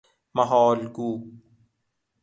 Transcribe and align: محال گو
محال 0.35 0.79
گو 0.95 1.09